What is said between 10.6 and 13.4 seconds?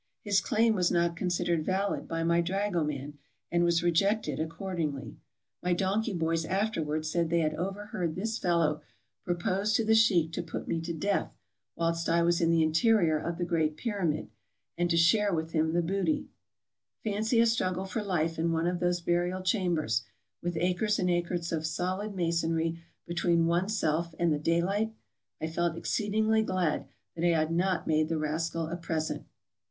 me to death whilst I was in the interior of